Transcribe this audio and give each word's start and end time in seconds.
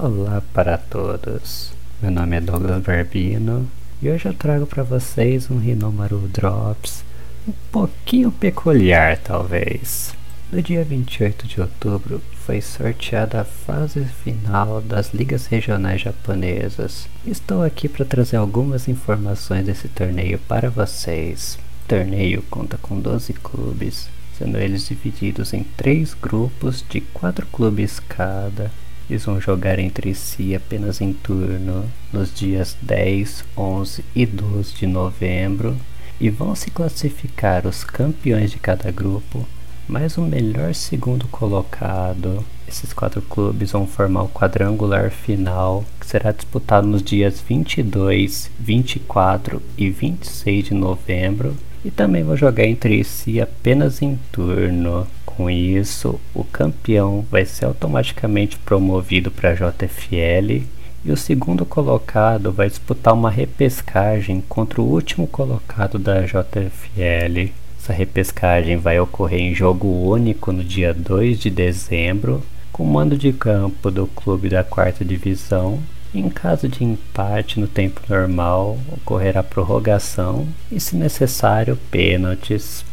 Olá 0.00 0.40
para 0.54 0.78
todos, 0.78 1.72
meu 2.00 2.12
nome 2.12 2.36
é 2.36 2.40
Douglas 2.40 2.80
Barbino 2.84 3.68
e 4.00 4.08
hoje 4.08 4.26
eu 4.26 4.32
trago 4.32 4.64
para 4.64 4.84
vocês 4.84 5.50
um 5.50 5.58
Rinomaru 5.58 6.20
Drops 6.28 7.02
um 7.48 7.52
pouquinho 7.72 8.30
peculiar 8.30 9.18
talvez. 9.18 10.14
No 10.52 10.62
dia 10.62 10.84
28 10.84 11.48
de 11.48 11.60
outubro 11.60 12.22
foi 12.46 12.60
sorteada 12.60 13.40
a 13.40 13.44
fase 13.44 14.04
final 14.04 14.80
das 14.80 15.12
ligas 15.12 15.46
regionais 15.46 16.00
japonesas. 16.00 17.08
Estou 17.26 17.64
aqui 17.64 17.88
para 17.88 18.04
trazer 18.04 18.36
algumas 18.36 18.86
informações 18.86 19.66
desse 19.66 19.88
torneio 19.88 20.38
para 20.46 20.70
vocês. 20.70 21.58
O 21.84 21.88
torneio 21.88 22.44
conta 22.48 22.78
com 22.78 23.00
12 23.00 23.32
clubes, 23.32 24.08
sendo 24.38 24.58
eles 24.58 24.86
divididos 24.86 25.52
em 25.52 25.64
três 25.64 26.14
grupos 26.14 26.84
de 26.88 27.00
quatro 27.00 27.44
clubes 27.46 27.98
cada 27.98 28.70
eles 29.08 29.24
vão 29.24 29.40
jogar 29.40 29.78
entre 29.78 30.14
si 30.14 30.54
apenas 30.54 31.00
em 31.00 31.12
turno 31.12 31.84
nos 32.12 32.34
dias 32.34 32.76
10, 32.82 33.44
11 33.56 34.04
e 34.14 34.26
12 34.26 34.74
de 34.74 34.86
novembro 34.86 35.76
e 36.20 36.28
vão 36.30 36.54
se 36.54 36.70
classificar 36.70 37.66
os 37.66 37.84
campeões 37.84 38.50
de 38.50 38.58
cada 38.58 38.90
grupo, 38.90 39.46
mais 39.88 40.18
o 40.18 40.22
melhor 40.22 40.74
segundo 40.74 41.26
colocado. 41.28 42.44
Esses 42.66 42.92
quatro 42.92 43.22
clubes 43.22 43.72
vão 43.72 43.86
formar 43.86 44.24
o 44.24 44.28
quadrangular 44.28 45.10
final, 45.10 45.84
que 45.98 46.06
será 46.06 46.32
disputado 46.32 46.86
nos 46.86 47.02
dias 47.02 47.40
22, 47.40 48.50
24 48.58 49.62
e 49.76 49.88
26 49.88 50.66
de 50.66 50.74
novembro, 50.74 51.56
e 51.84 51.90
também 51.90 52.22
vão 52.22 52.36
jogar 52.36 52.64
entre 52.64 53.02
si 53.04 53.40
apenas 53.40 54.02
em 54.02 54.18
turno. 54.30 55.06
Com 55.38 55.48
isso, 55.48 56.18
o 56.34 56.42
campeão 56.42 57.24
vai 57.30 57.44
ser 57.44 57.66
automaticamente 57.66 58.58
promovido 58.58 59.30
para 59.30 59.50
a 59.50 59.54
JFL 59.54 60.64
e 61.04 61.12
o 61.12 61.16
segundo 61.16 61.64
colocado 61.64 62.50
vai 62.50 62.68
disputar 62.68 63.14
uma 63.14 63.30
repescagem 63.30 64.42
contra 64.48 64.82
o 64.82 64.84
último 64.84 65.28
colocado 65.28 65.96
da 65.96 66.22
JFL. 66.22 67.52
Essa 67.78 67.92
repescagem 67.92 68.78
vai 68.78 68.98
ocorrer 68.98 69.38
em 69.38 69.54
jogo 69.54 69.86
único 70.10 70.50
no 70.50 70.64
dia 70.64 70.92
2 70.92 71.38
de 71.38 71.50
dezembro, 71.50 72.42
com 72.72 72.84
mando 72.84 73.16
de 73.16 73.32
campo 73.32 73.92
do 73.92 74.08
clube 74.08 74.48
da 74.48 74.64
quarta 74.64 75.04
divisão. 75.04 75.78
Em 76.12 76.28
caso 76.28 76.68
de 76.68 76.82
empate 76.82 77.60
no 77.60 77.68
tempo 77.68 78.00
normal, 78.08 78.76
ocorrerá 78.90 79.44
prorrogação 79.44 80.48
e, 80.68 80.80
se 80.80 80.96
necessário, 80.96 81.78
pênaltis 81.92 82.84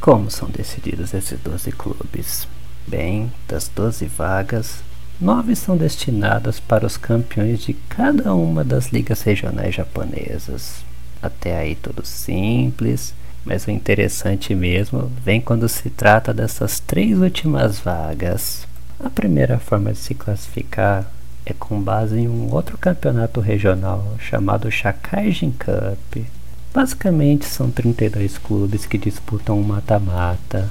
como 0.00 0.30
são 0.30 0.48
decididos 0.48 1.12
esses 1.12 1.38
12 1.40 1.72
clubes? 1.72 2.46
Bem, 2.86 3.32
das 3.46 3.68
12 3.68 4.06
vagas, 4.06 4.82
nove 5.20 5.54
são 5.54 5.76
destinadas 5.76 6.60
para 6.60 6.86
os 6.86 6.96
campeões 6.96 7.60
de 7.60 7.74
cada 7.74 8.34
uma 8.34 8.64
das 8.64 8.88
ligas 8.88 9.22
regionais 9.22 9.74
japonesas. 9.74 10.84
Até 11.20 11.58
aí 11.58 11.74
tudo 11.74 12.06
simples, 12.06 13.12
mas 13.44 13.66
o 13.66 13.70
interessante 13.70 14.54
mesmo 14.54 15.10
vem 15.24 15.40
quando 15.40 15.68
se 15.68 15.90
trata 15.90 16.32
dessas 16.32 16.80
três 16.80 17.18
últimas 17.18 17.78
vagas. 17.78 18.66
A 19.00 19.10
primeira 19.10 19.58
forma 19.58 19.92
de 19.92 19.98
se 19.98 20.14
classificar 20.14 21.10
é 21.44 21.52
com 21.52 21.80
base 21.80 22.18
em 22.18 22.28
um 22.28 22.52
outro 22.52 22.76
campeonato 22.76 23.40
regional 23.40 24.16
chamado 24.18 24.70
Shakaijin 24.70 25.52
Cup. 25.52 26.24
Basicamente 26.72 27.46
são 27.46 27.70
32 27.70 28.38
clubes 28.38 28.84
que 28.84 28.98
disputam 28.98 29.58
um 29.58 29.62
mata-mata. 29.62 30.70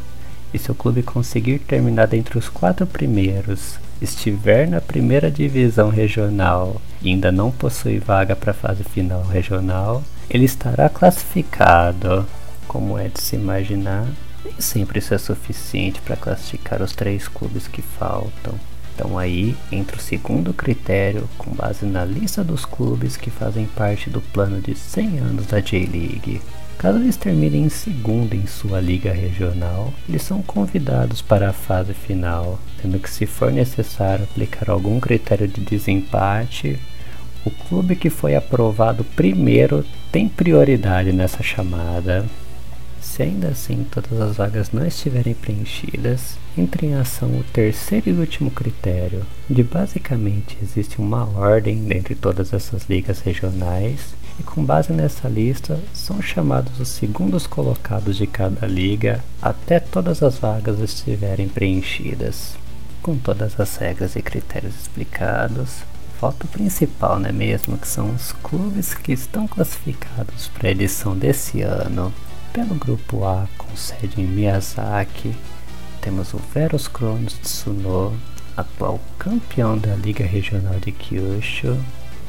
E 0.53 0.59
se 0.59 0.71
o 0.71 0.75
clube 0.75 1.03
conseguir 1.03 1.59
terminar 1.59 2.13
entre 2.13 2.37
os 2.37 2.47
quatro 2.47 2.87
primeiros, 2.87 3.77
estiver 4.01 4.67
na 4.67 4.79
primeira 4.79 5.29
divisão 5.29 5.89
regional 5.89 6.81
e 7.01 7.09
ainda 7.09 7.31
não 7.31 7.51
possui 7.51 7.99
vaga 7.99 8.35
para 8.35 8.51
a 8.51 8.53
fase 8.53 8.83
final 8.83 9.23
regional, 9.23 10.03
ele 10.29 10.45
estará 10.45 10.87
classificado. 10.87 12.25
Como 12.67 12.97
é 12.97 13.07
de 13.07 13.21
se 13.21 13.35
imaginar, 13.35 14.07
nem 14.43 14.55
sempre 14.59 14.99
isso 14.99 15.13
é 15.13 15.17
suficiente 15.17 16.01
para 16.01 16.15
classificar 16.15 16.81
os 16.81 16.93
três 16.93 17.27
clubes 17.27 17.67
que 17.67 17.81
faltam. 17.81 18.53
Então 18.97 19.15
aí 19.15 19.55
entra 19.71 19.95
o 19.95 20.01
segundo 20.01 20.51
critério 20.51 21.29
com 21.37 21.51
base 21.51 21.85
na 21.85 22.03
lista 22.03 22.43
dos 22.43 22.65
clubes 22.65 23.15
que 23.15 23.29
fazem 23.29 23.67
parte 23.67 24.09
do 24.09 24.19
plano 24.19 24.59
de 24.59 24.73
100 24.73 25.19
anos 25.19 25.45
da 25.45 25.59
J-League. 25.59 26.41
Caso 26.79 26.97
eles 26.97 27.15
terminem 27.15 27.65
em 27.65 27.69
segundo 27.69 28.33
em 28.33 28.47
sua 28.47 28.79
liga 28.79 29.13
regional, 29.13 29.93
eles 30.09 30.23
são 30.23 30.41
convidados 30.41 31.21
para 31.21 31.49
a 31.49 31.53
fase 31.53 31.93
final, 31.93 32.59
tendo 32.81 32.99
que 32.99 33.09
se 33.09 33.27
for 33.27 33.51
necessário 33.51 34.23
aplicar 34.23 34.71
algum 34.71 34.99
critério 34.99 35.47
de 35.47 35.61
desempate, 35.61 36.79
o 37.45 37.51
clube 37.51 37.95
que 37.95 38.09
foi 38.09 38.35
aprovado 38.35 39.03
primeiro 39.03 39.85
tem 40.11 40.27
prioridade 40.27 41.13
nessa 41.13 41.43
chamada. 41.43 42.25
Se 43.07 43.23
ainda 43.23 43.47
assim 43.47 43.83
todas 43.89 44.21
as 44.21 44.37
vagas 44.37 44.71
não 44.71 44.85
estiverem 44.85 45.33
preenchidas, 45.33 46.37
entra 46.55 46.85
em 46.85 46.93
ação 46.93 47.29
o 47.29 47.43
terceiro 47.51 48.09
e 48.11 48.13
último 48.13 48.51
critério, 48.51 49.25
onde 49.49 49.63
basicamente 49.63 50.55
existe 50.61 50.99
uma 50.99 51.25
ordem 51.25 51.83
dentre 51.85 52.13
todas 52.13 52.53
essas 52.53 52.87
ligas 52.87 53.21
regionais, 53.21 54.13
e 54.39 54.43
com 54.43 54.63
base 54.63 54.93
nessa 54.93 55.27
lista 55.27 55.79
são 55.93 56.21
chamados 56.21 56.79
os 56.79 56.89
segundos 56.89 57.47
colocados 57.47 58.17
de 58.17 58.27
cada 58.27 58.67
liga 58.67 59.23
até 59.41 59.79
todas 59.79 60.21
as 60.21 60.37
vagas 60.37 60.79
estiverem 60.79 61.47
preenchidas. 61.47 62.55
Com 63.01 63.17
todas 63.17 63.59
as 63.59 63.77
regras 63.77 64.15
e 64.15 64.21
critérios 64.21 64.75
explicados, 64.75 65.77
falta 66.19 66.45
o 66.45 66.49
principal, 66.49 67.19
não 67.19 67.29
é 67.29 67.33
mesmo? 67.33 67.79
Que 67.79 67.87
são 67.87 68.13
os 68.13 68.31
clubes 68.43 68.93
que 68.93 69.13
estão 69.13 69.47
classificados 69.47 70.49
para 70.49 70.67
a 70.67 70.71
edição 70.71 71.17
desse 71.17 71.61
ano 71.61 72.13
pelo 72.53 72.75
grupo 72.75 73.25
A, 73.25 73.47
com 73.57 73.75
sede 73.75 74.21
em 74.21 74.25
Miyazaki, 74.25 75.35
temos 76.01 76.33
o 76.33 76.37
Veros 76.53 76.87
Cronos 76.87 77.33
Tsuno, 77.33 78.17
atual 78.55 78.99
campeão 79.19 79.77
da 79.77 79.95
Liga 79.95 80.25
Regional 80.25 80.79
de 80.79 80.91
Kyushu, 80.91 81.77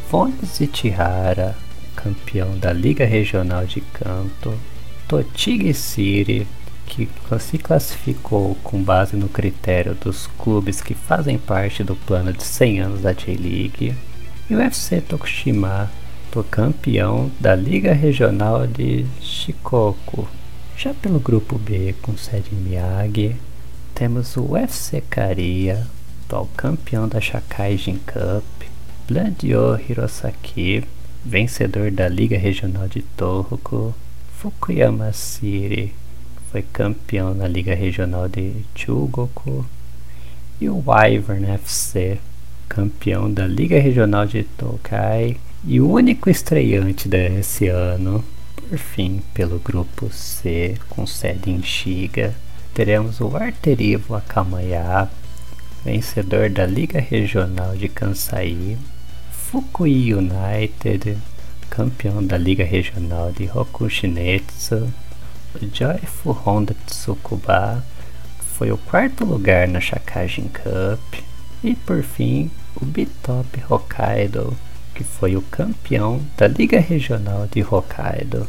Fones 0.08 0.60
Ichihara, 0.60 1.56
campeão 1.94 2.58
da 2.58 2.72
Liga 2.72 3.04
Regional 3.04 3.66
de 3.66 3.80
Kanto, 3.80 4.58
Tochigi 5.06 5.74
City, 5.74 6.46
que 6.86 7.08
se 7.40 7.58
classificou 7.58 8.54
com 8.62 8.82
base 8.82 9.16
no 9.16 9.28
critério 9.28 9.94
dos 9.94 10.26
clubes 10.38 10.80
que 10.80 10.94
fazem 10.94 11.38
parte 11.38 11.84
do 11.84 11.94
plano 11.94 12.32
de 12.32 12.42
100 12.42 12.80
anos 12.80 13.02
da 13.02 13.12
J-League, 13.12 13.94
e 14.48 14.54
o 14.54 14.60
FC 14.60 15.00
Tokushima, 15.02 15.90
do 16.38 16.44
campeão 16.44 17.32
da 17.40 17.56
Liga 17.56 17.92
Regional 17.92 18.64
de 18.64 19.04
Shikoku. 19.20 20.28
Já 20.76 20.94
pelo 20.94 21.18
grupo 21.18 21.58
B, 21.58 21.96
com 22.00 22.16
sede 22.16 22.50
em 22.52 22.58
Miyagi, 22.58 23.34
temos 23.92 24.36
o 24.36 24.52
UFC 24.52 25.00
Karia, 25.10 25.84
atual 26.24 26.48
campeão 26.56 27.08
da 27.08 27.20
Shakaijin 27.20 27.98
Cup, 28.06 28.44
Blandio 29.08 29.80
Hirosaki, 29.80 30.84
vencedor 31.24 31.90
da 31.90 32.06
Liga 32.06 32.38
Regional 32.38 32.86
de 32.86 33.02
Tohoku, 33.02 33.92
Fukuyama 34.36 35.12
City, 35.12 35.92
foi 36.52 36.62
campeão 36.62 37.34
na 37.34 37.48
Liga 37.48 37.74
Regional 37.74 38.28
de 38.28 38.64
Chugoku, 38.76 39.66
e 40.60 40.68
o 40.68 40.84
Wyvern 40.86 41.50
FC, 41.54 42.20
campeão 42.68 43.28
da 43.28 43.44
Liga 43.44 43.80
Regional 43.80 44.24
de 44.24 44.44
Tokai 44.44 45.36
e 45.64 45.80
o 45.80 45.90
único 45.90 46.30
estreante 46.30 47.08
desse 47.08 47.68
ano. 47.68 48.24
Por 48.56 48.78
fim, 48.78 49.22
pelo 49.32 49.58
grupo 49.58 50.10
C, 50.12 50.76
com 50.88 51.06
sede 51.06 51.50
em 51.50 51.62
Shiga, 51.62 52.34
teremos 52.74 53.20
o 53.20 53.36
Arterivo 53.36 54.14
Akamaya, 54.14 55.08
vencedor 55.84 56.50
da 56.50 56.66
Liga 56.66 57.00
Regional 57.00 57.76
de 57.76 57.88
Kansai, 57.88 58.76
Fukui 59.32 60.12
United, 60.12 61.16
campeão 61.70 62.24
da 62.24 62.36
Liga 62.36 62.64
Regional 62.64 63.32
de 63.32 63.48
Hokushinetsu, 63.48 64.92
Joyful 65.72 66.32
Honda 66.44 66.76
Tsukuba, 66.86 67.82
foi 68.58 68.70
o 68.70 68.76
quarto 68.76 69.24
lugar 69.24 69.66
na 69.66 69.80
Shakajin 69.80 70.48
Cup, 70.48 71.22
e 71.64 71.74
por 71.74 72.02
fim, 72.02 72.50
o 72.76 72.84
Bitop 72.84 73.62
Hokkaido, 73.68 74.54
que 74.98 75.04
foi 75.04 75.36
o 75.36 75.42
campeão 75.42 76.20
da 76.36 76.48
Liga 76.48 76.80
Regional 76.80 77.46
de 77.46 77.62
Hokkaido. 77.62 78.48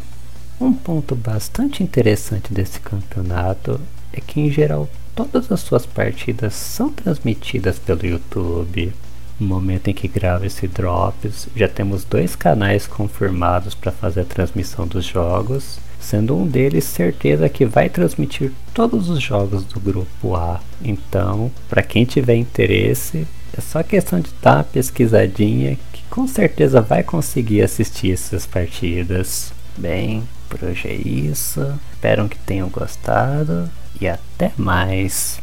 Um 0.59 0.73
ponto 0.73 1.15
bastante 1.15 1.83
interessante 1.83 2.51
desse 2.51 2.79
campeonato 2.79 3.79
é 4.11 4.19
que, 4.19 4.41
em 4.41 4.49
geral, 4.49 4.89
todas 5.15 5.51
as 5.51 5.59
suas 5.59 5.85
partidas 5.85 6.55
são 6.55 6.89
transmitidas 6.89 7.77
pelo 7.77 8.03
YouTube. 8.03 8.91
No 9.39 9.45
momento 9.45 9.89
em 9.89 9.93
que 9.93 10.07
gravo 10.07 10.43
esse 10.43 10.67
Drops, 10.67 11.47
já 11.55 11.67
temos 11.67 12.03
dois 12.03 12.35
canais 12.35 12.87
confirmados 12.87 13.75
para 13.75 13.91
fazer 13.91 14.21
a 14.21 14.25
transmissão 14.25 14.87
dos 14.87 15.05
jogos, 15.05 15.77
sendo 15.99 16.35
um 16.35 16.47
deles 16.47 16.83
certeza 16.85 17.47
que 17.47 17.63
vai 17.63 17.89
transmitir 17.89 18.51
todos 18.73 19.07
os 19.07 19.21
jogos 19.21 19.63
do 19.65 19.79
grupo 19.79 20.35
A. 20.35 20.59
Então, 20.83 21.51
para 21.69 21.83
quem 21.83 22.05
tiver 22.05 22.37
interesse, 22.37 23.27
É 23.57 23.61
só 23.61 23.83
questão 23.83 24.19
de 24.19 24.29
dar 24.41 24.57
uma 24.57 24.63
pesquisadinha 24.63 25.77
com 26.09 26.27
certeza 26.27 26.81
vai 26.81 27.03
conseguir 27.03 27.61
assistir 27.61 28.11
essas 28.11 28.45
partidas. 28.45 29.53
Bem, 29.77 30.27
por 30.49 30.63
hoje 30.63 30.87
é 30.87 30.95
isso. 30.95 31.61
Espero 31.93 32.27
que 32.27 32.37
tenham 32.39 32.69
gostado 32.69 33.69
e 33.99 34.07
até 34.07 34.51
mais. 34.57 35.39